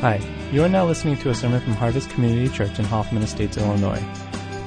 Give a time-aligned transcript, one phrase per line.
[0.00, 0.18] Hi,
[0.50, 4.02] you are now listening to a sermon from Harvest Community Church in Hoffman Estates, Illinois.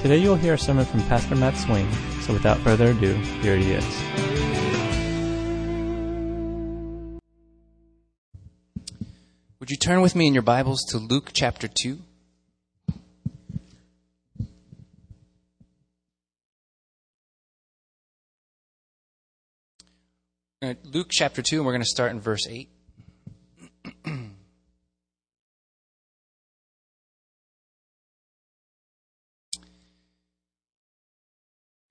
[0.00, 3.56] Today you will hear a sermon from Pastor Matt Swing, so without further ado, here
[3.56, 3.84] he is.
[9.58, 11.98] Would you turn with me in your Bibles to Luke chapter 2?
[20.62, 22.68] Uh, Luke chapter 2, and we're going to start in verse 8.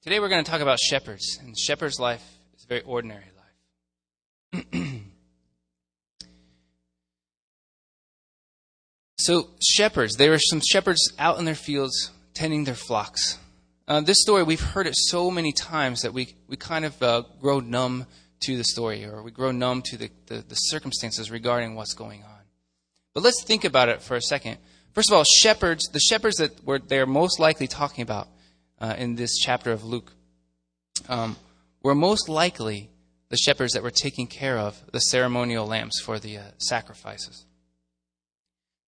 [0.00, 2.22] Today we're going to talk about shepherds, and shepherd's life
[2.56, 3.24] is a very ordinary
[4.54, 4.64] life.
[9.18, 13.38] so, shepherds, there were some shepherds out in their fields tending their flocks.
[13.88, 17.24] Uh, this story, we've heard it so many times that we, we kind of uh,
[17.40, 18.06] grow numb
[18.42, 22.22] to the story, or we grow numb to the, the, the circumstances regarding what's going
[22.22, 22.42] on.
[23.14, 24.58] But let's think about it for a second.
[24.92, 28.28] First of all, shepherds, the shepherds that were, they're most likely talking about
[28.80, 30.12] uh, in this chapter of Luke
[31.08, 31.36] um,
[31.82, 32.90] were most likely
[33.28, 37.44] the shepherds that were taking care of the ceremonial lamps for the uh, sacrifices.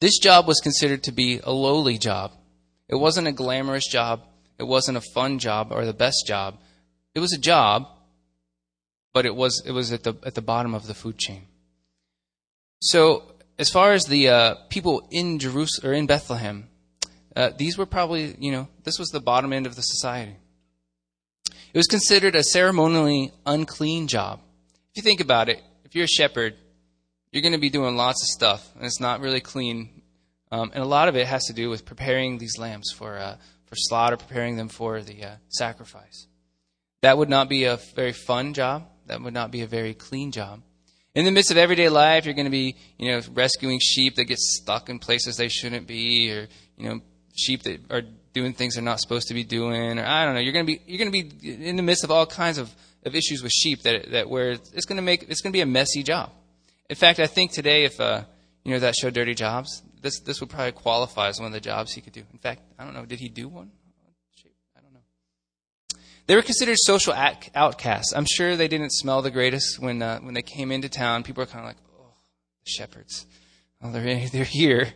[0.00, 2.32] This job was considered to be a lowly job.
[2.88, 4.22] It wasn't a glamorous job.
[4.58, 6.58] It wasn't a fun job or the best job.
[7.14, 7.86] It was a job,
[9.12, 11.46] but it was it was at the at the bottom of the food chain.
[12.80, 13.24] So,
[13.58, 16.69] as far as the uh, people in Jerusalem or in Bethlehem,
[17.36, 20.36] uh, these were probably, you know, this was the bottom end of the society.
[21.72, 24.40] It was considered a ceremonially unclean job.
[24.90, 26.56] If you think about it, if you're a shepherd,
[27.30, 30.02] you're going to be doing lots of stuff, and it's not really clean.
[30.50, 33.36] Um, and a lot of it has to do with preparing these lambs for uh,
[33.66, 36.26] for slaughter, preparing them for the uh, sacrifice.
[37.02, 38.88] That would not be a very fun job.
[39.06, 40.62] That would not be a very clean job.
[41.14, 44.24] In the midst of everyday life, you're going to be, you know, rescuing sheep that
[44.24, 47.00] get stuck in places they shouldn't be, or you know,
[47.40, 48.02] sheep that are
[48.32, 50.40] doing things they're not supposed to be doing, or I don't know.
[50.40, 52.70] You're going to be you're going to be in the midst of all kinds of,
[53.04, 55.62] of issues with sheep that that where it's going to make it's going to be
[55.62, 56.30] a messy job.
[56.88, 58.24] In fact, I think today, if uh,
[58.64, 61.60] you know that show Dirty Jobs, this this would probably qualify as one of the
[61.60, 62.22] jobs he could do.
[62.32, 63.04] In fact, I don't know.
[63.04, 63.70] Did he do one?
[64.76, 65.98] I don't know.
[66.26, 68.12] They were considered social outcasts.
[68.14, 71.22] I'm sure they didn't smell the greatest when uh, when they came into town.
[71.22, 72.12] People were kind of like, "Oh,
[72.64, 73.26] shepherds.
[73.82, 74.92] Oh, they're they're here."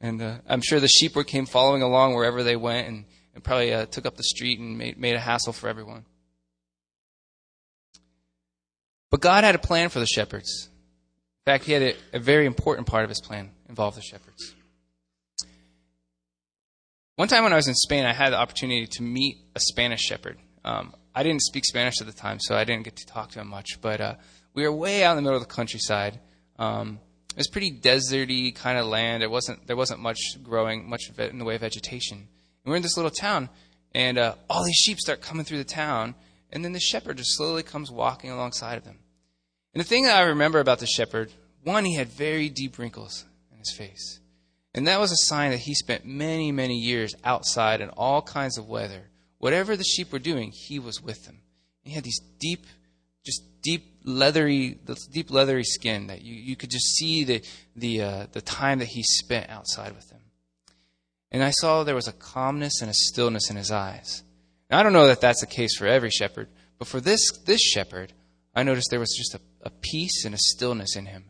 [0.00, 3.42] And uh, I'm sure the sheep were came following along wherever they went and, and
[3.42, 6.04] probably uh, took up the street and made, made a hassle for everyone.
[9.10, 10.68] But God had a plan for the shepherds.
[11.46, 14.54] In fact, He had a, a very important part of His plan involved the shepherds.
[17.16, 20.00] One time when I was in Spain, I had the opportunity to meet a Spanish
[20.00, 20.38] shepherd.
[20.66, 23.40] Um, I didn't speak Spanish at the time, so I didn't get to talk to
[23.40, 23.80] him much.
[23.80, 24.14] But uh,
[24.52, 26.20] we were way out in the middle of the countryside.
[26.58, 27.00] Um,
[27.36, 29.22] it was pretty deserty kind of land.
[29.22, 32.16] It wasn't there wasn't much growing, much in the way of vegetation.
[32.16, 33.50] And we're in this little town,
[33.94, 36.14] and uh, all these sheep start coming through the town,
[36.50, 39.00] and then the shepherd just slowly comes walking alongside of them.
[39.74, 41.30] And the thing that I remember about the shepherd,
[41.62, 44.20] one, he had very deep wrinkles in his face.
[44.74, 48.56] And that was a sign that he spent many, many years outside in all kinds
[48.56, 49.10] of weather.
[49.36, 51.42] Whatever the sheep were doing, he was with them.
[51.82, 52.66] He had these deep,
[53.26, 57.42] just deep leathery, the deep leathery skin that you, you could just see the
[57.74, 60.22] the uh, the time that he spent outside with them.
[61.30, 64.22] and I saw there was a calmness and a stillness in his eyes.
[64.70, 67.60] Now, I don't know that that's the case for every shepherd, but for this, this
[67.60, 68.12] shepherd,
[68.54, 71.24] I noticed there was just a, a peace and a stillness in him.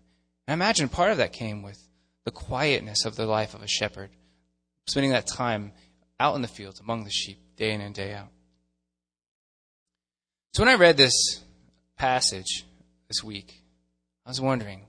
[0.46, 1.78] And I imagine part of that came with
[2.24, 4.10] the quietness of the life of a shepherd,
[4.86, 5.72] spending that time
[6.18, 8.28] out in the fields among the sheep day in and day out.
[10.54, 11.12] So when I read this
[11.96, 12.64] passage
[13.08, 13.62] this week,
[14.24, 14.86] I was wondering,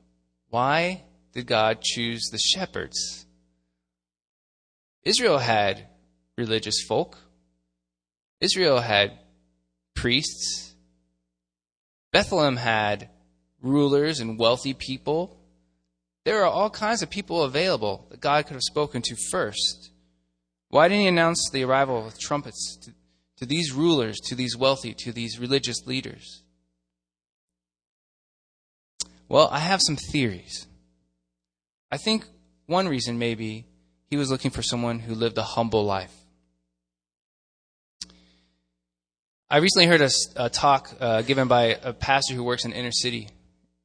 [0.50, 3.26] why did God choose the shepherds?
[5.04, 5.88] Israel had
[6.38, 7.18] religious folk.
[8.42, 9.20] Israel had
[9.96, 10.76] priests.
[12.12, 13.10] Bethlehem had
[13.62, 15.40] rulers and wealthy people.
[16.26, 19.92] There are all kinds of people available that God could have spoken to first.
[20.70, 22.92] Why didn't he announce the arrival with trumpets to,
[23.38, 26.44] to these rulers, to these wealthy, to these religious leaders?
[29.30, 30.68] Well, I have some theories.
[31.92, 32.26] I think
[32.66, 33.66] one reason maybe
[34.10, 36.14] he was looking for someone who lived a humble life.
[39.50, 42.92] I recently heard a, a talk uh, given by a pastor who works in inner
[42.92, 43.30] city,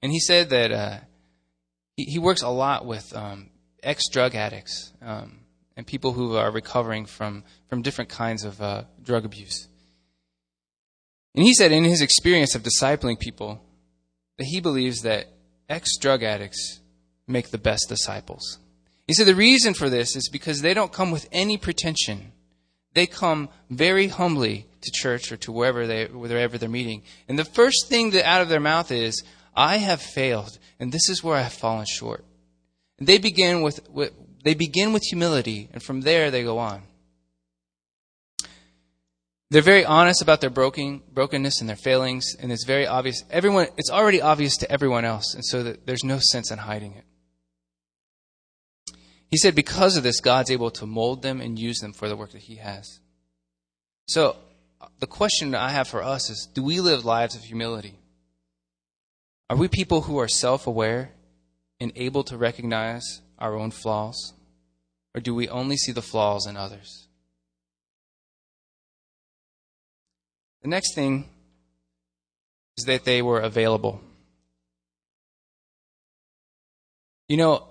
[0.01, 0.99] and he said that uh,
[1.97, 3.51] he, he, works a lot with um,
[3.81, 5.39] ex drug addicts um,
[5.77, 9.69] and people who are recovering from, from different kinds of uh, drug abuse.
[11.37, 13.63] And he said, in his experience of discipling people,
[14.43, 15.29] that he believes that
[15.69, 16.81] ex drug addicts
[17.29, 18.59] make the best disciples.
[19.07, 22.33] He said the reason for this is because they don't come with any pretension.
[22.93, 27.05] They come very humbly to church or to wherever they wherever they're meeting.
[27.29, 29.23] And the first thing that out of their mouth is,
[29.55, 32.25] I have failed, and this is where I have fallen short.
[32.99, 34.13] And they begin with, with
[34.43, 36.83] they begin with humility, and from there they go on.
[39.53, 43.23] They're very honest about their broken, brokenness and their failings, and it's very obvious.
[43.31, 46.95] Everyone, it's already obvious to everyone else, and so that there's no sense in hiding
[46.95, 47.05] it.
[49.31, 52.17] He said because of this, God's able to mold them and use them for the
[52.17, 53.01] work that He has.
[54.09, 54.37] So,
[55.01, 57.99] the question I have for us is do we live lives of humility?
[59.51, 61.13] Are we people who are self aware
[61.79, 64.33] and able to recognize our own flaws?
[65.15, 67.09] Or do we only see the flaws in others?
[70.63, 71.29] The next thing
[72.77, 74.01] is that they were available.
[77.29, 77.69] You know,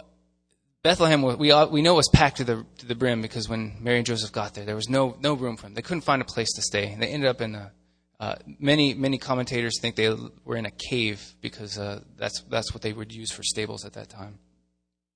[0.83, 4.05] Bethlehem, we, we know was packed to the, to the brim because when Mary and
[4.05, 5.73] Joseph got there, there was no, no room for them.
[5.73, 6.95] They couldn't find a place to stay.
[6.99, 7.71] They ended up in a,
[8.19, 12.81] uh, many, many commentators think they were in a cave because uh, that's, that's what
[12.81, 14.39] they would use for stables at that time.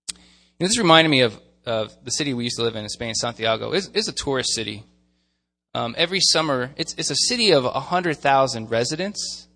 [0.10, 0.18] You
[0.62, 3.14] know, this reminded me of, of the city we used to live in in Spain,
[3.16, 3.72] Santiago.
[3.74, 4.84] It's, it's a tourist city.
[5.76, 9.50] Um, every summer, it's, it's a city of 100,000 residents,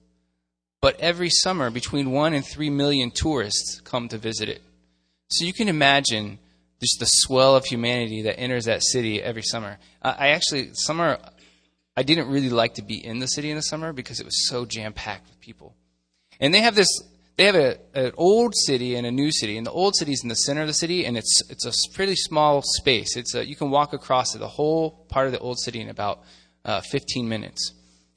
[0.82, 4.62] but every summer, between 1 and 3 million tourists come to visit it.
[5.30, 6.40] So you can imagine
[6.82, 9.78] just the swell of humanity that enters that city every summer.
[10.02, 11.20] Uh, I actually, summer,
[11.96, 14.50] I didn't really like to be in the city in the summer because it was
[14.50, 15.74] so jam packed with people.
[16.42, 17.02] And they have this,
[17.40, 19.56] they have a, an old city and a new city.
[19.58, 21.72] And the old city is in the center of the city, and it's, it's a
[21.94, 23.16] pretty small space.
[23.16, 26.20] It's a, you can walk across the whole part of the old city in about
[26.66, 27.72] uh, 15 minutes.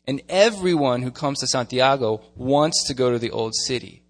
[0.08, 4.02] And everyone who comes to Santiago wants to go to the old city.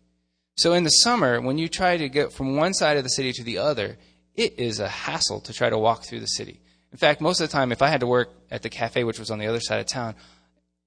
[0.57, 3.35] So in the summer, when you try to get from one side of the city
[3.35, 3.99] to the other,
[4.35, 6.63] it is a hassle to try to walk through the city.
[6.91, 9.19] In fact, most of the time, if I had to work at the cafe, which
[9.19, 10.15] was on the other side of town,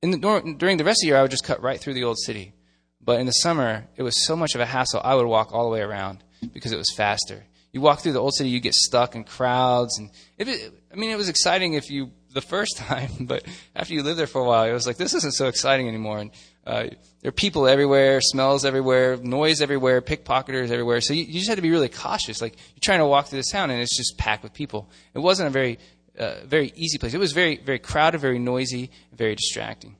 [0.01, 2.17] the, during the rest of the year, I would just cut right through the old
[2.17, 2.53] city.
[3.05, 5.63] But in the summer, it was so much of a hassle, I would walk all
[5.63, 7.45] the way around because it was faster.
[7.71, 11.11] You walk through the old city, you get stuck in crowds, and it, I mean,
[11.11, 13.43] it was exciting if you the first time, but
[13.75, 16.19] after you live there for a while, it was like this isn't so exciting anymore.
[16.19, 16.31] And
[16.65, 16.87] uh,
[17.21, 21.01] there are people everywhere, smells everywhere, noise everywhere, pickpocketers everywhere.
[21.01, 22.41] So you, you, just had to be really cautious.
[22.41, 24.89] Like you're trying to walk through this town, and it's just packed with people.
[25.13, 25.79] It wasn't a very,
[26.19, 27.13] uh, very easy place.
[27.13, 29.95] It was very, very crowded, very noisy, very distracting.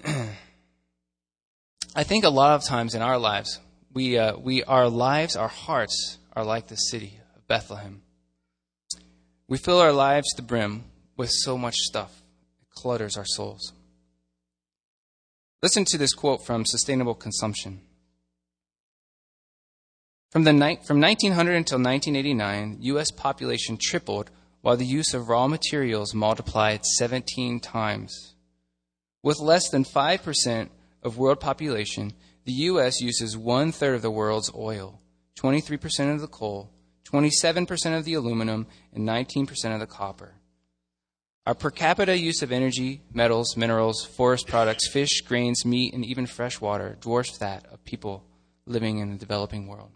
[1.94, 3.60] I think a lot of times in our lives,
[3.92, 8.02] we, uh, we, our lives, our hearts are like the city of Bethlehem.
[9.48, 10.84] We fill our lives to the brim
[11.16, 12.22] with so much stuff
[12.60, 13.72] it clutters our souls.
[15.62, 17.82] Listen to this quote from Sustainable Consumption.
[20.30, 23.10] From, the ni- from 1900 until 1989, U.S.
[23.10, 24.30] population tripled
[24.62, 28.31] while the use of raw materials multiplied 17 times.
[29.22, 30.68] With less than 5%
[31.02, 32.12] of world population,
[32.44, 33.00] the U.S.
[33.00, 35.00] uses one third of the world's oil,
[35.38, 36.70] 23% of the coal,
[37.04, 40.34] 27% of the aluminum, and 19% of the copper.
[41.46, 46.26] Our per capita use of energy, metals, minerals, forest products, fish, grains, meat, and even
[46.26, 48.24] fresh water dwarfs that of people
[48.66, 49.90] living in the developing world.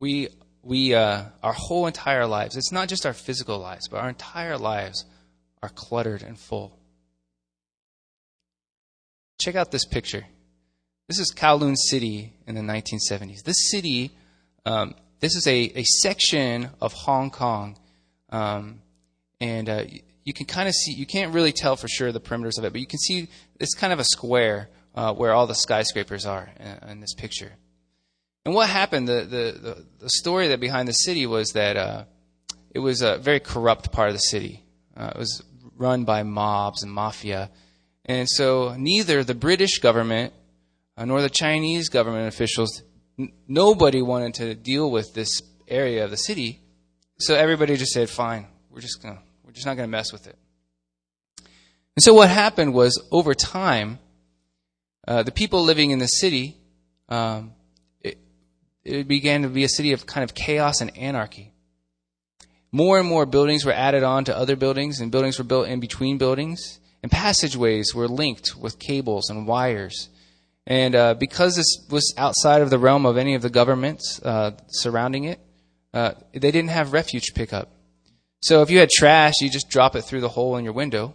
[0.00, 0.28] we,
[0.62, 4.58] we, uh, our whole entire lives, it's not just our physical lives, but our entire
[4.58, 5.04] lives
[5.62, 6.78] are cluttered and full.
[9.42, 10.24] Check out this picture.
[11.08, 13.42] This is Kowloon City in the 1970s.
[13.42, 14.12] This city,
[14.64, 17.76] um, this is a, a section of Hong Kong,
[18.30, 18.82] um,
[19.40, 19.82] and uh,
[20.22, 22.70] you can kind of see, you can't really tell for sure the perimeters of it,
[22.70, 23.26] but you can see
[23.58, 27.50] it's kind of a square uh, where all the skyscrapers are in, in, this picture.
[28.44, 32.04] And what happened, the, the, the, the story that behind the city was that uh,
[32.70, 34.62] it was a very corrupt part of the city.
[34.96, 35.42] Uh, it was
[35.76, 37.50] run by mobs and mafia.
[38.04, 40.32] And so neither the British government
[40.96, 42.82] uh, nor the Chinese government officials,
[43.18, 46.60] n- nobody wanted to deal with this area of the city.
[47.18, 50.12] So everybody just said, fine, we're just going to we're just not going to mess
[50.12, 50.36] with it.
[51.94, 53.98] And so what happened was over time,
[55.06, 56.56] uh, the people living in the city,
[57.08, 57.52] um,
[58.00, 58.18] it,
[58.82, 61.52] it began to be a city of kind of chaos and anarchy.
[62.70, 65.80] More and more buildings were added on to other buildings, and buildings were built in
[65.80, 70.08] between buildings, and passageways were linked with cables and wires.
[70.66, 74.52] And uh, because this was outside of the realm of any of the governments uh,
[74.68, 75.40] surrounding it,
[75.92, 77.70] uh, they didn't have refuge pickup.
[78.42, 81.14] So if you had trash, you just drop it through the hole in your window.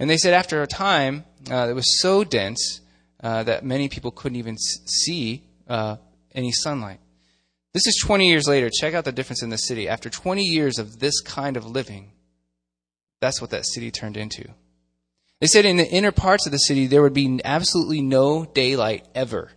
[0.00, 2.80] And they said after a time, uh, it was so dense
[3.22, 5.96] uh, that many people couldn't even see uh,
[6.34, 7.00] any sunlight.
[7.74, 8.70] This is 20 years later.
[8.70, 9.88] Check out the difference in the city.
[9.88, 12.12] After 20 years of this kind of living,
[13.20, 14.48] that's what that city turned into.
[15.40, 19.06] They said in the inner parts of the city, there would be absolutely no daylight
[19.14, 19.50] ever.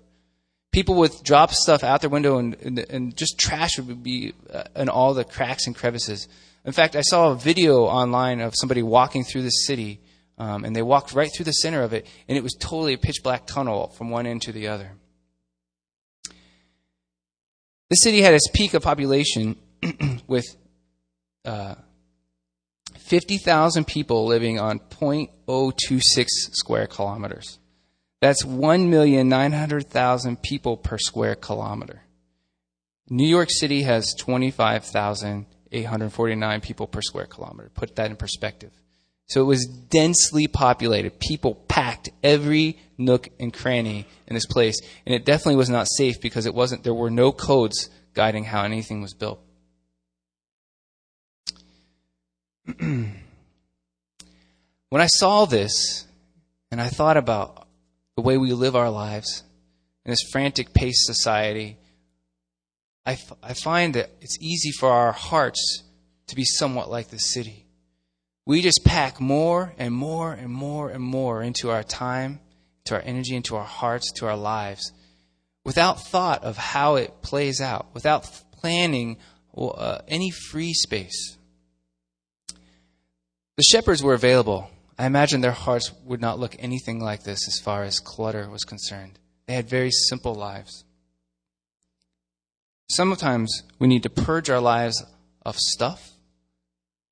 [0.72, 4.64] People would drop stuff out their window and, and, and just trash would be uh,
[4.76, 6.28] in all the cracks and crevices.
[6.64, 10.00] In fact, I saw a video online of somebody walking through the city,
[10.38, 12.98] um, and they walked right through the center of it, and it was totally a
[12.98, 14.92] pitch black tunnel from one end to the other.
[17.90, 19.58] The city had its peak of population
[20.28, 20.46] with
[21.44, 21.76] uh,
[23.12, 26.02] 50,000 people living on 0.026
[26.54, 27.60] square kilometers.
[28.22, 32.04] That's 1,900,000 people per square kilometer.
[33.10, 37.70] New York City has 25,849 people per square kilometer.
[37.74, 38.72] Put that in perspective.
[39.28, 41.20] So it was densely populated.
[41.20, 44.80] People packed every nook and cranny in this place.
[45.06, 48.64] And it definitely was not safe because it wasn't, there were no codes guiding how
[48.64, 49.42] anything was built.
[52.78, 53.16] when
[54.94, 56.06] I saw this
[56.70, 57.68] and I thought about
[58.16, 59.44] the way we live our lives
[60.06, 61.78] in this frantic paced society,
[63.06, 65.84] I, f- I find that it's easy for our hearts
[66.28, 67.66] to be somewhat like the city.
[68.46, 72.40] We just pack more and more and more and more into our time,
[72.86, 74.92] to our energy, into our hearts, to our lives,
[75.64, 79.18] without thought of how it plays out, without planning
[79.56, 81.38] uh, any free space.
[83.62, 84.72] The shepherds were available.
[84.98, 88.64] I imagine their hearts would not look anything like this as far as clutter was
[88.64, 89.20] concerned.
[89.46, 90.84] They had very simple lives.
[92.90, 95.06] Sometimes we need to purge our lives
[95.46, 96.10] of stuff.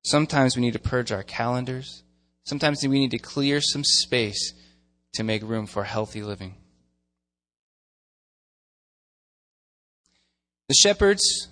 [0.04, 2.02] Sometimes we need to purge our calendars.
[2.46, 4.52] Sometimes we need to clear some space
[5.12, 6.56] to make room for healthy living.
[10.66, 11.46] The shepherds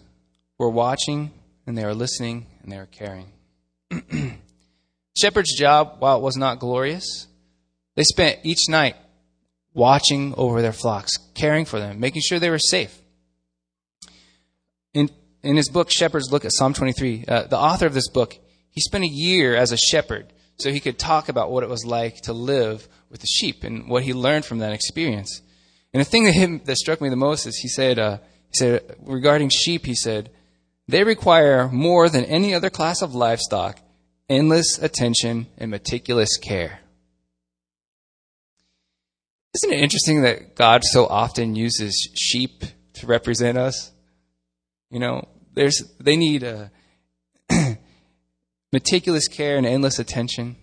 [0.59, 1.31] were watching
[1.69, 3.31] and they were listening and they were caring.
[5.21, 7.27] Shepherd's job, while it was not glorious,
[7.97, 8.97] they spent each night
[9.75, 13.03] watching over their flocks, caring for them, making sure they were safe.
[14.95, 15.11] In,
[15.43, 18.39] in his book, Shepherds Look at Psalm 23, uh, the author of this book,
[18.71, 21.85] he spent a year as a shepherd so he could talk about what it was
[21.85, 25.43] like to live with the sheep and what he learned from that experience.
[25.93, 28.19] And the thing that, him, that struck me the most is he said, uh,
[28.51, 30.31] he said, regarding sheep, he said,
[30.87, 33.81] they require more than any other class of livestock
[34.28, 36.80] endless attention and meticulous care.
[39.54, 43.90] Isn't it interesting that God so often uses sheep to represent us?
[44.90, 46.70] You know, there's they need a
[48.73, 50.56] meticulous care and endless attention.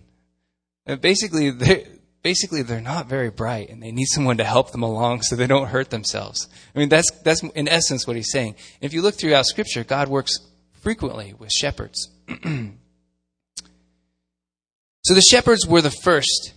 [0.86, 1.86] And basically, they
[2.22, 5.46] basically they're not very bright, and they need someone to help them along so they
[5.46, 6.48] don't hurt themselves.
[6.74, 8.54] I mean, that's that's in essence what he's saying.
[8.80, 10.38] If you look throughout Scripture, God works
[10.80, 12.08] frequently with shepherds.
[15.06, 16.52] so the shepherds were the first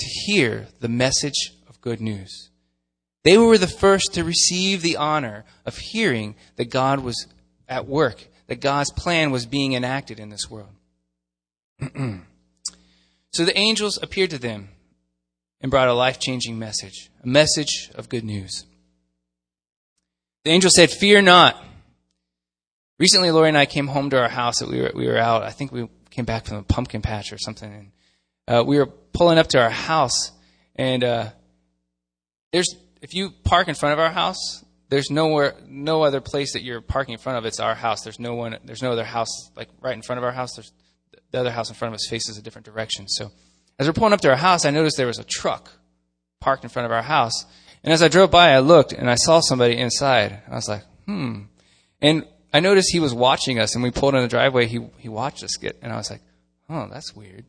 [0.00, 2.50] to hear the message of good news.
[3.24, 7.26] They were the first to receive the honor of hearing that God was
[7.66, 10.74] at work, that God's plan was being enacted in this world.
[13.32, 14.68] so the angels appeared to them
[15.62, 18.66] and brought a life changing message, a message of good news.
[20.44, 21.64] The angel said, Fear not.
[22.98, 24.58] recently, Lori and I came home to our house.
[24.58, 25.42] That we were we were out.
[25.42, 27.92] I think we came back from a pumpkin patch or something, and
[28.48, 30.32] uh, we were pulling up to our house,
[30.74, 31.28] and uh,
[32.52, 36.62] there's if you park in front of our house, there's nowhere, no other place that
[36.62, 37.44] you're parking in front of.
[37.44, 38.02] It's our house.
[38.02, 38.56] There's no one.
[38.64, 40.54] There's no other house like right in front of our house.
[40.56, 40.72] There's
[41.30, 43.08] the other house in front of us faces a different direction.
[43.08, 43.30] So
[43.78, 45.70] as we're pulling up to our house, I noticed there was a truck
[46.40, 47.44] parked in front of our house.
[47.82, 50.40] And as I drove by, I looked and I saw somebody inside.
[50.50, 51.42] I was like, hmm.
[52.00, 54.66] And I noticed he was watching us, and we pulled in the driveway.
[54.66, 56.22] He he watched us get, and I was like,
[56.70, 57.44] oh, that's weird.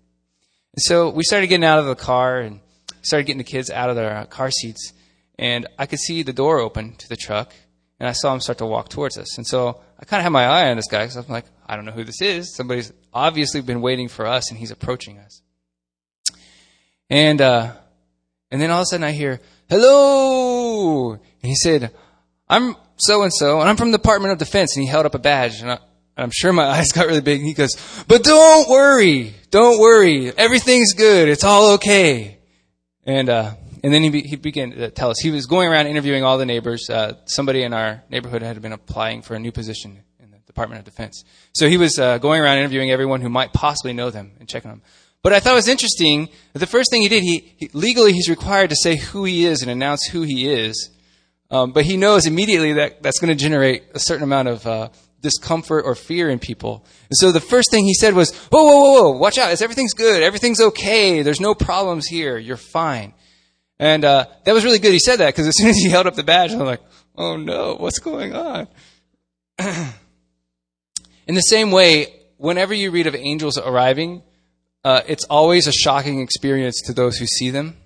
[0.73, 2.59] And so we started getting out of the car and
[3.01, 4.93] started getting the kids out of their car seats
[5.39, 7.53] and I could see the door open to the truck,
[7.99, 9.37] and I saw him start to walk towards us.
[9.37, 11.75] And so I kind of had my eye on this guy because I'm like, I
[11.75, 12.55] don't know who this is.
[12.55, 15.41] Somebody's obviously been waiting for us, and he's approaching us.
[17.09, 17.73] And uh,
[18.51, 21.91] and then all of a sudden I hear, "Hello!" And he said,
[22.49, 25.15] "I'm so and so, and I'm from the Department of Defense." And he held up
[25.15, 25.79] a badge, and, I,
[26.15, 27.39] I'm sure my eyes got really big.
[27.39, 27.71] And he goes,
[28.07, 31.29] "But don't worry, don't worry, everything's good.
[31.29, 32.39] It's all okay."
[33.05, 35.87] And uh, and then he, be, he began to tell us he was going around
[35.87, 36.89] interviewing all the neighbors.
[36.89, 40.79] Uh, somebody in our neighborhood had been applying for a new position in the Department
[40.79, 41.23] of Defense.
[41.53, 44.71] So he was uh, going around interviewing everyone who might possibly know them and checking
[44.71, 44.81] them.
[45.23, 48.29] But I thought it was interesting the first thing he did, he, he legally he's
[48.29, 50.89] required to say who he is and announce who he is.
[51.49, 54.89] Um, but he knows immediately that that's going to generate a certain amount of uh,
[55.21, 56.85] discomfort or fear in people.
[57.09, 59.17] And so the first thing he said was, "Whoa, whoa, whoa, whoa!
[59.17, 59.61] Watch out!
[59.61, 60.23] Everything's good.
[60.23, 61.21] Everything's okay.
[61.21, 62.37] There's no problems here.
[62.37, 63.13] You're fine."
[63.79, 66.07] And uh, that was really good he said that because as soon as he held
[66.07, 66.81] up the badge, I'm like,
[67.15, 68.67] oh no, what's going on?
[69.59, 74.23] In the same way, whenever you read of angels arriving,
[74.83, 77.77] uh, it's always a shocking experience to those who see them.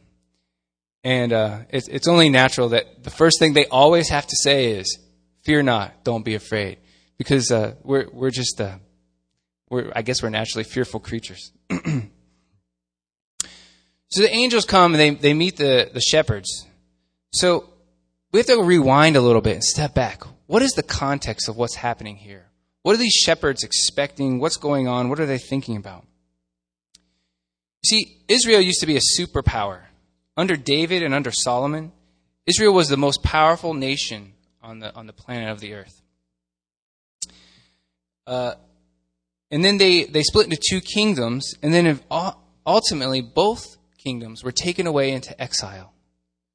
[1.03, 4.73] And uh, it's, it's only natural that the first thing they always have to say
[4.73, 4.99] is,
[5.43, 6.78] fear not, don't be afraid.
[7.17, 8.75] Because uh, we're, we're just, uh,
[9.69, 11.52] we're, I guess we're naturally fearful creatures.
[14.12, 16.67] So the angels come and they, they meet the, the shepherds.
[17.32, 17.69] So
[18.32, 20.23] we have to rewind a little bit and step back.
[20.47, 22.47] What is the context of what's happening here?
[22.84, 24.39] What are these shepherds expecting?
[24.39, 25.08] What's going on?
[25.08, 26.06] What are they thinking about?
[27.86, 29.84] See, Israel used to be a superpower.
[30.38, 31.91] Under David and under Solomon,
[32.46, 36.02] Israel was the most powerful nation on the, on the planet of the earth.
[38.26, 38.56] Uh,
[39.50, 42.00] and then they, they split into two kingdoms, and then
[42.65, 45.94] ultimately both kingdoms were taken away into exile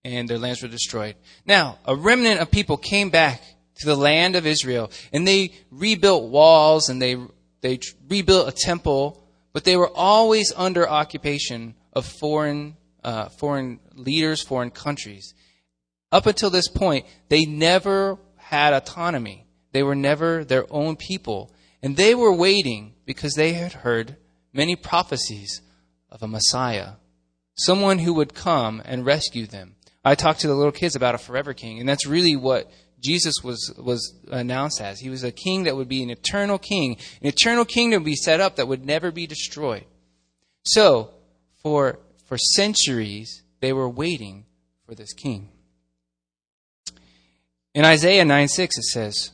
[0.04, 1.16] and their lands were destroyed.
[1.44, 3.42] Now, a remnant of people came back
[3.76, 7.16] to the land of Israel and they rebuilt walls and they,
[7.60, 14.42] they rebuilt a temple, but they were always under occupation of foreign, uh, foreign leaders,
[14.42, 15.32] foreign countries.
[16.12, 19.46] Up until this point, they never had autonomy.
[19.72, 21.54] They were never their own people.
[21.82, 24.16] And they were waiting because they had heard
[24.52, 25.62] many prophecies
[26.10, 26.94] of a Messiah
[27.56, 29.74] someone who would come and rescue them.
[30.04, 32.70] I talked to the little kids about a forever king, and that's really what
[33.02, 35.00] Jesus was, was announced as.
[35.00, 38.14] He was a king that would be an eternal king, an eternal kingdom would be
[38.14, 39.84] set up that would never be destroyed.
[40.64, 41.10] So,
[41.62, 44.44] for, for centuries, they were waiting
[44.84, 45.48] for this king.
[47.74, 49.30] In Isaiah 9 6, it says,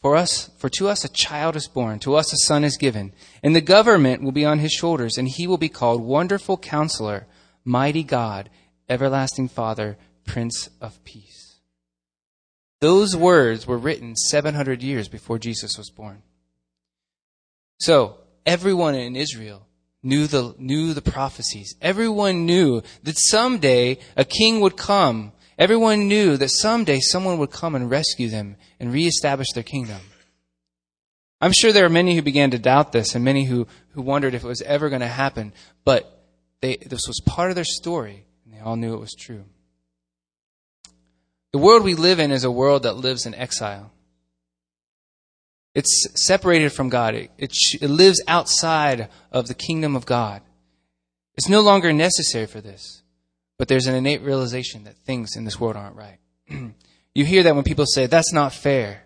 [0.00, 3.12] For us, for to us a child is born, to us a son is given,
[3.42, 7.26] and the government will be on his shoulders, and he will be called Wonderful Counselor
[7.64, 8.48] Mighty God,
[8.88, 11.56] Everlasting Father, Prince of Peace.
[12.80, 16.22] Those words were written 700 years before Jesus was born.
[17.78, 19.65] So, everyone in Israel
[20.06, 21.74] knew the, knew the prophecies.
[21.82, 25.32] Everyone knew that someday a king would come.
[25.58, 30.00] Everyone knew that someday someone would come and rescue them and reestablish their kingdom.
[31.40, 34.34] I'm sure there are many who began to doubt this and many who, who wondered
[34.34, 35.52] if it was ever going to happen.
[35.84, 36.24] But
[36.60, 39.44] they, this was part of their story, and they all knew it was true.
[41.52, 43.90] The world we live in is a world that lives in exile.
[45.76, 47.14] It's separated from God.
[47.14, 50.40] It, it, it, lives outside of the kingdom of God.
[51.36, 53.02] It's no longer necessary for this,
[53.58, 56.18] but there's an innate realization that things in this world aren't right.
[57.14, 59.02] you hear that when people say, that's not fair,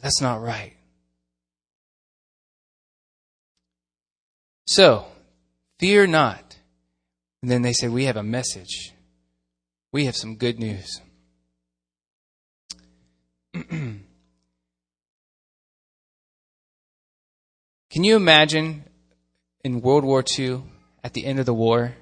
[0.00, 0.74] that's not right.
[4.68, 5.06] So,
[5.80, 6.56] fear not.
[7.42, 8.92] And then they say, We have a message.
[9.90, 11.00] We have some good news.
[18.04, 18.84] You imagine
[19.64, 20.62] in World War II,
[21.02, 21.94] at the end of the war,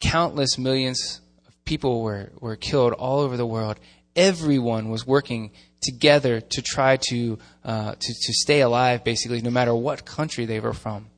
[0.00, 3.78] countless millions of people were, were killed all over the world.
[4.16, 9.74] Everyone was working together to try to, uh, to, to stay alive, basically, no matter
[9.74, 11.10] what country they were from.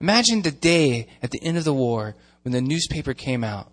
[0.00, 3.70] Imagine the day at the end of the war when the newspaper came out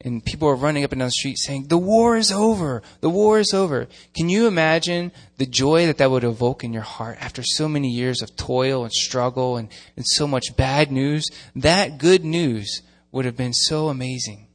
[0.00, 2.82] and people were running up and down the street saying, The war is over!
[3.00, 3.88] The war is over!
[4.14, 7.88] Can you imagine the joy that that would evoke in your heart after so many
[7.88, 11.24] years of toil and struggle and, and so much bad news?
[11.56, 14.46] That good news would have been so amazing.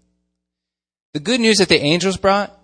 [1.13, 2.57] The good news that the angels brought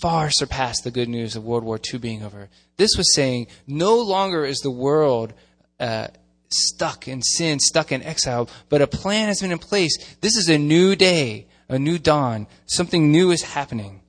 [0.00, 2.48] far surpassed the good news of World War II being over.
[2.76, 5.34] This was saying, no longer is the world
[5.78, 6.08] uh,
[6.50, 9.96] stuck in sin, stuck in exile, but a plan has been in place.
[10.20, 12.46] This is a new day, a new dawn.
[12.66, 14.02] Something new is happening.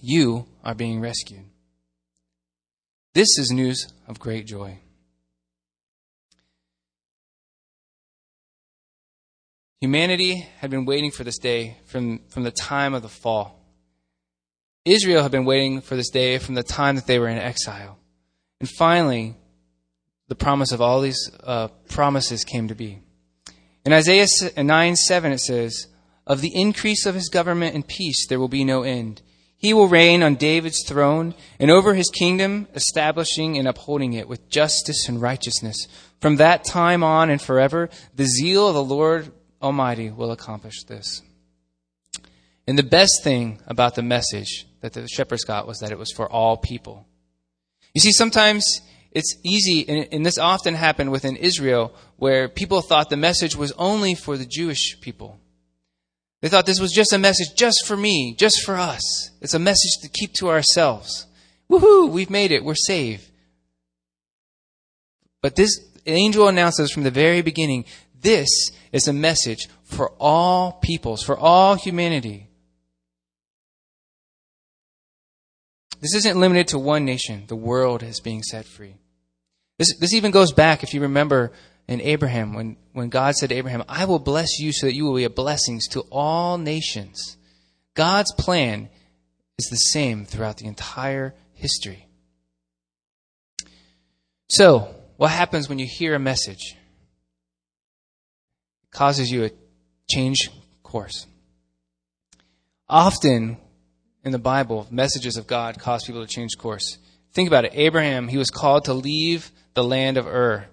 [0.00, 1.44] You are being rescued.
[3.14, 4.78] This is news of great joy.
[9.80, 13.58] Humanity had been waiting for this day from, from the time of the fall.
[14.84, 17.98] Israel had been waiting for this day from the time that they were in exile.
[18.60, 19.36] And finally,
[20.28, 23.00] the promise of all these uh, promises came to be.
[23.84, 25.88] In Isaiah 9 7, it says,
[26.26, 29.22] Of the increase of his government and peace there will be no end.
[29.56, 34.48] He will reign on David's throne and over his kingdom, establishing and upholding it with
[34.48, 35.86] justice and righteousness.
[36.20, 41.22] From that time on and forever, the zeal of the Lord Almighty will accomplish this.
[42.66, 46.12] And the best thing about the message that the shepherds got was that it was
[46.12, 47.06] for all people.
[47.94, 48.64] You see, sometimes
[49.10, 54.14] it's easy, and, this often happened within Israel, where people thought the message was only
[54.14, 55.38] for the Jewish people.
[56.42, 59.30] They thought this was just a message just for me, just for us.
[59.40, 61.26] It's a message to keep to ourselves.
[61.70, 63.30] Woohoo, we've made it, we're saved.
[65.40, 67.84] But this angel announces from the very beginning
[68.20, 72.48] this is a message for all peoples, for all humanity.
[76.00, 77.44] This isn't limited to one nation.
[77.46, 78.96] The world is being set free.
[79.78, 81.52] This, this even goes back, if you remember,
[81.88, 85.04] in Abraham, when, when God said to Abraham, I will bless you so that you
[85.04, 87.36] will be a blessing to all nations.
[87.94, 88.88] God's plan
[89.58, 92.06] is the same throughout the entire history.
[94.48, 96.76] So, what happens when you hear a message?
[98.84, 99.54] It causes you to
[100.08, 100.50] change
[100.82, 101.26] course.
[102.88, 103.56] Often,
[104.24, 106.98] in the Bible, messages of God cause people to change course.
[107.32, 107.72] Think about it.
[107.74, 110.66] Abraham, he was called to leave the land of Ur.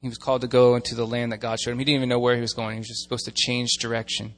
[0.00, 1.78] He was called to go into the land that God showed him.
[1.78, 2.74] He didn't even know where he was going.
[2.74, 4.34] He was just supposed to change direction.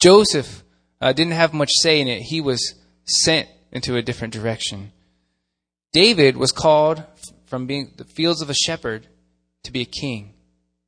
[0.00, 0.62] Joseph
[1.00, 2.22] uh, didn't have much say in it.
[2.22, 4.92] He was sent into a different direction.
[5.92, 7.02] David was called
[7.46, 9.08] from being the fields of a shepherd
[9.64, 10.34] to be a king.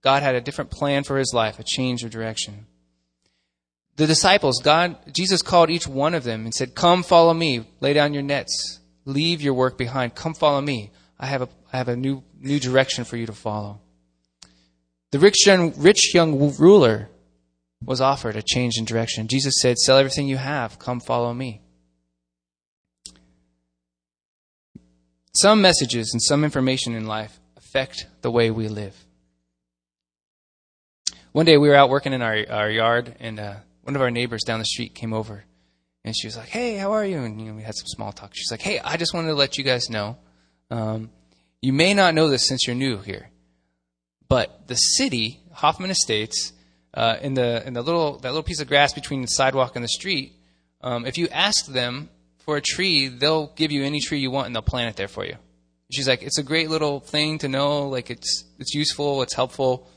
[0.02, 2.66] God had a different plan for his life, a change of direction
[4.00, 7.92] the disciples, God, Jesus called each one of them and said, Come follow me, lay
[7.92, 10.90] down your nets, leave your work behind, come follow me.
[11.18, 13.80] I have a, I have a new, new direction for you to follow.
[15.10, 17.08] The rich young, rich young ruler
[17.84, 19.28] was offered a change in direction.
[19.28, 21.62] Jesus said, Sell everything you have, come follow me.
[25.34, 29.04] Some messages and some information in life affect the way we live.
[31.32, 34.10] One day we were out working in our, our yard, and uh, one of our
[34.10, 35.44] neighbors down the street came over
[36.04, 38.12] and she was like, "Hey, how are you?" And you know, we had some small
[38.12, 38.32] talk.
[38.34, 40.16] She's like, "Hey, I just wanted to let you guys know.
[40.70, 41.10] Um,
[41.62, 43.30] you may not know this since you're new here,
[44.28, 46.52] but the city, Hoffman Estates,
[46.94, 49.84] uh, in the in the little that little piece of grass between the sidewalk and
[49.84, 50.34] the street,
[50.80, 54.46] um, if you ask them for a tree, they'll give you any tree you want
[54.46, 55.36] and they'll plant it there for you."
[55.92, 57.88] She's like, "It's a great little thing to know.
[57.88, 59.22] Like it's it's useful.
[59.22, 59.88] It's helpful."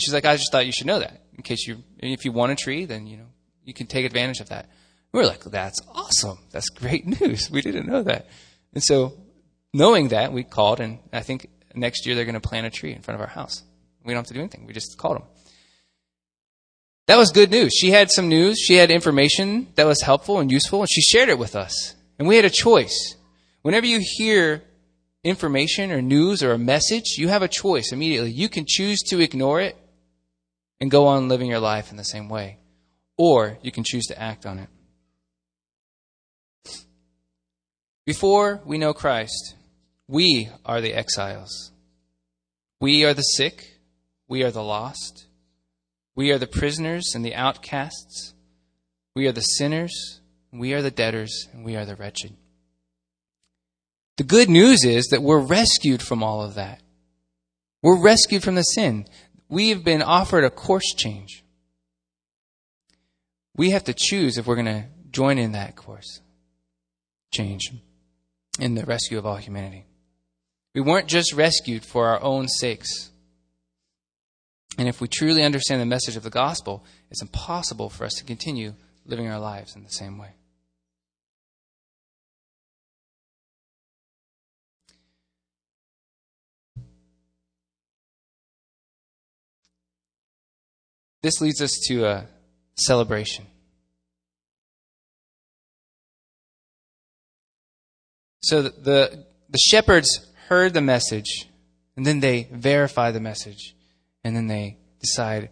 [0.00, 2.52] She's like, "I just thought you should know that in case you if you want
[2.52, 3.28] a tree, then you know
[3.64, 4.68] you can take advantage of that.
[5.12, 6.38] We are like, that's awesome.
[6.50, 7.50] That's great news.
[7.50, 8.28] We didn't know that.
[8.74, 9.14] And so,
[9.72, 12.92] knowing that, we called, and I think next year they're going to plant a tree
[12.92, 13.62] in front of our house.
[14.04, 14.66] We don't have to do anything.
[14.66, 15.24] We just called them.
[17.06, 17.72] That was good news.
[17.74, 18.58] She had some news.
[18.58, 21.94] She had information that was helpful and useful, and she shared it with us.
[22.18, 23.16] And we had a choice.
[23.62, 24.62] Whenever you hear
[25.24, 28.30] information or news or a message, you have a choice immediately.
[28.30, 29.76] You can choose to ignore it
[30.80, 32.58] and go on living your life in the same way
[33.16, 34.68] or you can choose to act on it.
[38.04, 39.54] Before we know Christ,
[40.12, 41.72] we are the exiles.
[42.82, 43.78] We are the sick.
[44.28, 45.26] We are the lost.
[46.14, 48.34] We are the prisoners and the outcasts.
[49.16, 50.20] We are the sinners.
[50.52, 51.48] We are the debtors.
[51.54, 52.36] And we are the wretched.
[54.18, 56.82] The good news is that we're rescued from all of that.
[57.82, 59.06] We're rescued from the sin.
[59.48, 61.42] We have been offered a course change.
[63.56, 66.20] We have to choose if we're going to join in that course.
[67.32, 67.72] Change.
[68.58, 69.86] in the rescue of all humanity.
[70.74, 73.10] We weren't just rescued for our own sakes.
[74.78, 78.24] And if we truly understand the message of the gospel, it's impossible for us to
[78.24, 80.30] continue living our lives in the same way.
[91.22, 92.26] This leads us to a
[92.76, 93.46] celebration.
[98.42, 101.48] So the, the, the shepherds heard the message,
[101.96, 103.74] and then they verify the message,
[104.22, 105.48] and then they decide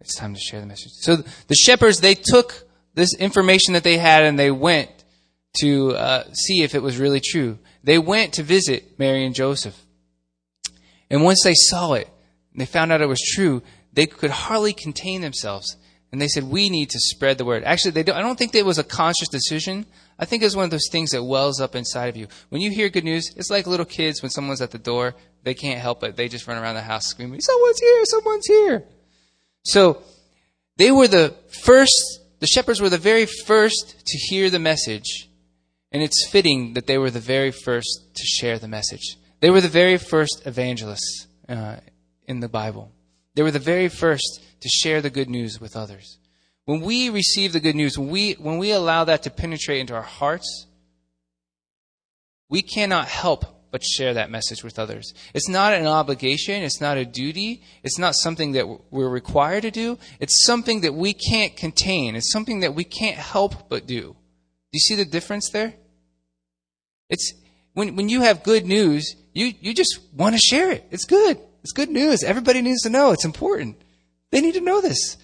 [0.00, 0.92] it's time to share the message.
[0.92, 4.90] So the shepherds, they took this information that they had and they went
[5.60, 7.58] to uh, see if it was really true.
[7.82, 9.76] They went to visit Mary and Joseph.
[11.10, 12.08] And once they saw it,
[12.52, 13.62] and they found out it was true,
[13.92, 15.76] they could hardly contain themselves.
[16.14, 17.64] And they said, We need to spread the word.
[17.64, 19.84] Actually, they don't, I don't think it was a conscious decision.
[20.16, 22.28] I think it's one of those things that wells up inside of you.
[22.50, 25.54] When you hear good news, it's like little kids when someone's at the door, they
[25.54, 26.14] can't help it.
[26.14, 28.84] They just run around the house screaming, Someone's here, someone's here.
[29.64, 30.04] So
[30.76, 35.28] they were the first, the shepherds were the very first to hear the message.
[35.90, 39.16] And it's fitting that they were the very first to share the message.
[39.40, 41.78] They were the very first evangelists uh,
[42.28, 42.92] in the Bible.
[43.34, 46.18] They were the very first to share the good news with others.
[46.64, 49.94] When we receive the good news, when we, when we allow that to penetrate into
[49.94, 50.66] our hearts,
[52.48, 55.12] we cannot help but share that message with others.
[55.34, 56.62] It's not an obligation.
[56.62, 57.64] It's not a duty.
[57.82, 59.98] It's not something that we're required to do.
[60.20, 62.14] It's something that we can't contain.
[62.14, 64.00] It's something that we can't help but do.
[64.12, 64.16] Do
[64.72, 65.74] you see the difference there?
[67.10, 67.34] It's
[67.72, 70.86] when, when you have good news, you, you just want to share it.
[70.92, 71.40] It's good.
[71.64, 72.22] It's good news.
[72.22, 73.12] Everybody needs to know.
[73.12, 73.80] It's important.
[74.30, 75.16] They need to know this.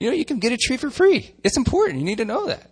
[0.00, 1.32] You know, you can get a tree for free.
[1.44, 2.00] It's important.
[2.00, 2.68] You need to know that.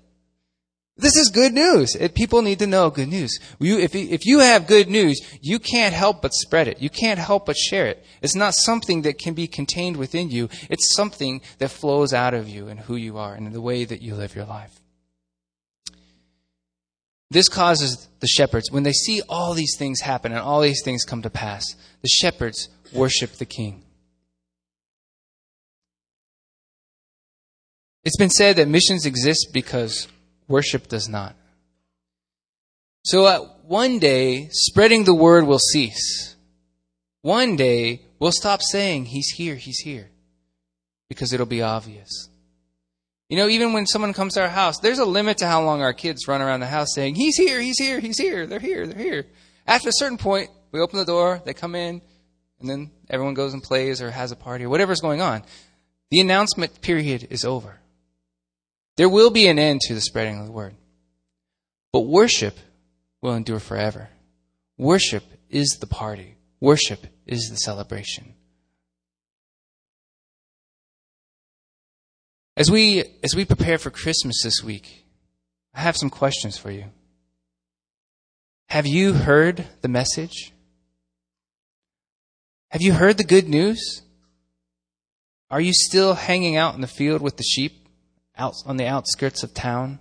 [0.96, 1.96] This is good news.
[2.14, 3.38] People need to know good news.
[3.60, 6.82] You, if, if you have good news, you can't help but spread it.
[6.82, 8.04] You can't help but share it.
[8.20, 10.48] It's not something that can be contained within you.
[10.68, 14.02] It's something that flows out of you and who you are and the way that
[14.02, 14.81] you live your life.
[17.32, 21.02] This causes the shepherds, when they see all these things happen and all these things
[21.02, 21.64] come to pass,
[22.02, 23.82] the shepherds worship the king.
[28.04, 30.08] It's been said that missions exist because
[30.46, 31.34] worship does not.
[33.04, 36.36] So uh, one day, spreading the word will cease.
[37.22, 40.10] One day, we'll stop saying, He's here, He's here,
[41.08, 42.28] because it'll be obvious.
[43.32, 45.80] You know, even when someone comes to our house, there's a limit to how long
[45.80, 48.86] our kids run around the house saying, He's here, He's here, He's here, they're here,
[48.86, 49.26] they're here.
[49.66, 52.02] After a certain point, we open the door, they come in,
[52.60, 55.44] and then everyone goes and plays or has a party or whatever's going on.
[56.10, 57.80] The announcement period is over.
[58.98, 60.74] There will be an end to the spreading of the word.
[61.90, 62.58] But worship
[63.22, 64.10] will endure forever.
[64.76, 66.36] Worship is the party.
[66.60, 68.34] Worship is the celebration.
[72.56, 75.06] As we as we prepare for Christmas this week,
[75.74, 76.84] I have some questions for you.
[78.68, 80.52] Have you heard the message?
[82.70, 84.02] Have you heard the good news?
[85.50, 87.88] Are you still hanging out in the field with the sheep
[88.36, 89.98] out on the outskirts of town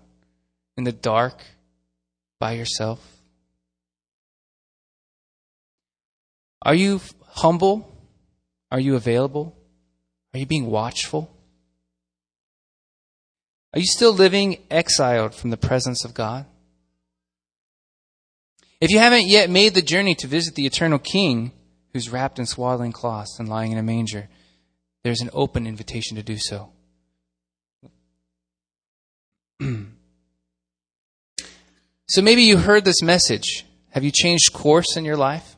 [0.78, 1.44] in the dark
[2.40, 3.18] by yourself?
[6.62, 7.88] Are you humble?
[8.72, 9.56] Are you available?
[10.34, 11.30] Are you being watchful?
[13.74, 16.46] Are you still living exiled from the presence of God?
[18.82, 21.52] If you haven't yet made the journey to visit the eternal King,
[21.94, 24.28] who's wrapped in swaddling cloths and lying in a manger,
[25.04, 26.72] there's an open invitation to do so.
[32.08, 33.66] so maybe you heard this message.
[33.92, 35.56] Have you changed course in your life?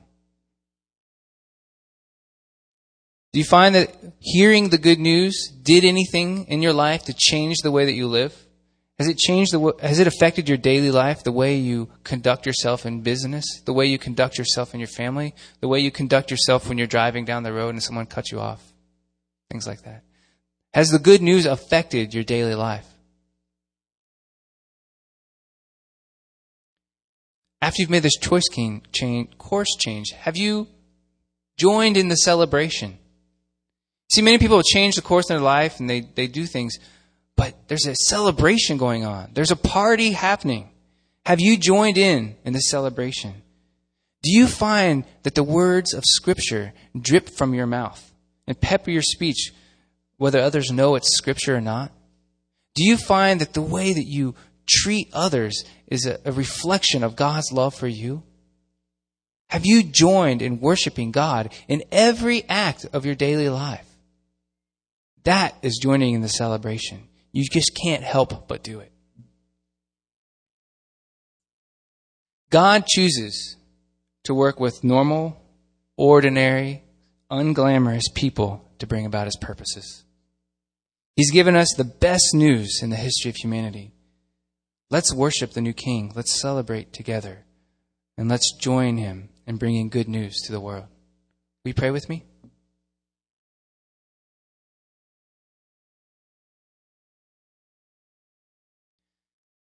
[3.34, 7.58] Do you find that hearing the good news did anything in your life to change
[7.64, 8.38] the way that you live?
[9.00, 12.86] Has it changed the has it affected your daily life, the way you conduct yourself
[12.86, 16.70] in business, the way you conduct yourself in your family, the way you conduct yourself
[16.70, 18.72] when you're driving down the road and someone cuts you off?
[19.50, 20.04] Things like that.
[20.76, 22.88] Has the good news affected your daily life?
[27.64, 28.48] After you've made this choice
[28.92, 30.68] change, course change, have you
[31.58, 33.00] joined in the celebration?
[34.14, 36.78] See, many people change the course of their life and they, they do things
[37.36, 39.32] but there's a celebration going on.
[39.34, 40.70] There's a party happening.
[41.26, 43.42] Have you joined in in this celebration?
[44.22, 48.14] Do you find that the words of Scripture drip from your mouth
[48.48, 49.52] and pepper your speech,
[50.18, 51.92] whether others know it's Scripture or not?
[52.76, 54.36] Do you find that the way that you
[54.68, 58.24] treat others is a, a reflection of God's love for you?
[59.50, 63.93] Have you joined in worshiping God in every act of your daily life?
[65.24, 67.08] That is joining in the celebration.
[67.32, 68.92] You just can't help but do it.
[72.50, 73.58] God chooses
[74.26, 75.42] to work with normal,
[75.98, 76.84] ordinary,
[77.32, 80.04] unglamorous people to bring about his purposes.
[81.16, 83.94] He's given us the best news in the history of humanity.
[84.90, 86.12] Let's worship the new king.
[86.16, 87.46] Let's celebrate together.
[88.18, 90.86] And let's join him in bringing good news to the world.
[91.64, 92.26] Will you pray with me?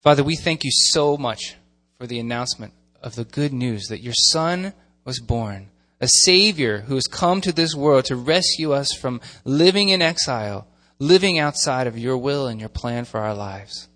[0.09, 1.57] Father, we thank you so much
[1.99, 4.73] for the announcement of the good news that your Son
[5.05, 5.69] was born,
[6.01, 10.67] a Savior who has come to this world to rescue us from living in exile,
[10.99, 13.91] living outside of your will and your plan for our lives.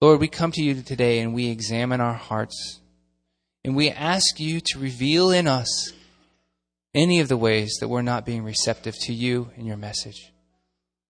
[0.00, 2.80] Lord, we come to you today and we examine our hearts
[3.64, 5.92] and we ask you to reveal in us
[6.96, 10.32] any of the ways that we're not being receptive to you and your message.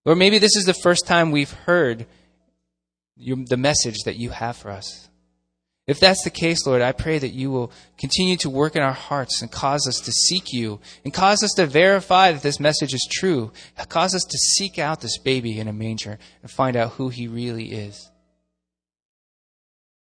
[0.04, 2.04] Or maybe this is the first time we've heard
[3.16, 5.09] the message that you have for us.
[5.87, 8.92] If that's the case, Lord, I pray that you will continue to work in our
[8.92, 12.92] hearts and cause us to seek you and cause us to verify that this message
[12.92, 13.52] is true.
[13.88, 17.29] Cause us to seek out this baby in a manger and find out who he
[17.29, 18.11] really is.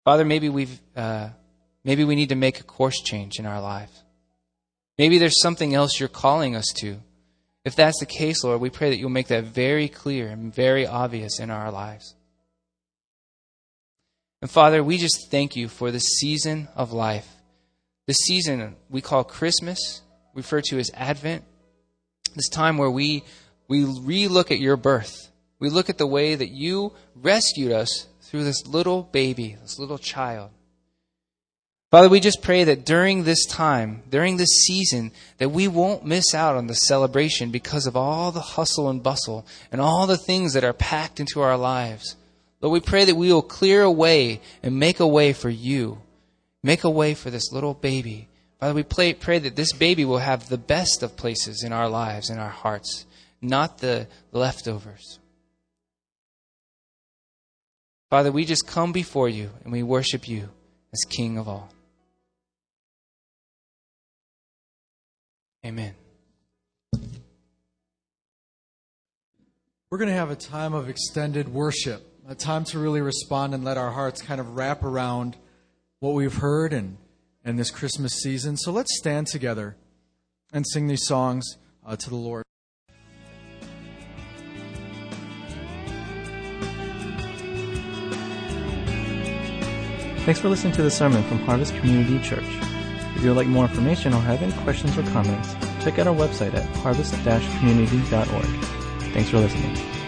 [0.06, 1.30] Father, maybe we've, uh,
[1.84, 4.04] maybe we need to make a course change in our lives.
[5.00, 6.98] Maybe there's something else you're calling us to.
[7.66, 10.86] If that's the case, Lord, we pray that you'll make that very clear and very
[10.86, 12.16] obvious in our lives.
[14.42, 17.28] And Father, we just thank you for the season of life.
[18.08, 20.02] The season we call Christmas,
[20.34, 21.44] referred to as Advent.
[22.36, 23.24] This time where we
[23.68, 25.30] we relook at your birth.
[25.60, 29.98] We look at the way that you rescued us through this little baby, this little
[29.98, 30.50] child.
[31.92, 36.34] Father, we just pray that during this time, during this season, that we won't miss
[36.34, 40.54] out on the celebration because of all the hustle and bustle and all the things
[40.54, 42.16] that are packed into our lives.
[42.62, 46.00] Lord, we pray that we will clear a way and make a way for you.
[46.64, 48.28] Make a way for this little baby.
[48.60, 51.90] Father, we pray, pray that this baby will have the best of places in our
[51.90, 53.08] lives, in our hearts,
[53.42, 55.18] not the leftovers.
[58.12, 60.50] Father, we just come before you and we worship you
[60.94, 61.72] as King of all.
[65.66, 65.96] Amen.
[69.90, 73.66] We're going to have a time of extended worship a time to really respond and
[73.66, 75.36] let our hearts kind of wrap around
[76.00, 76.96] what we've heard and,
[77.44, 78.56] and this Christmas season.
[78.56, 79.76] So let's stand together
[80.54, 82.46] and sing these songs uh, to the Lord.
[90.24, 92.46] Thanks for listening to the sermon from Harvest Community Church.
[92.46, 96.16] If you would like more information or have any questions or comments, check out our
[96.16, 98.46] website at harvest-community.org.
[99.14, 100.01] Thanks for listening.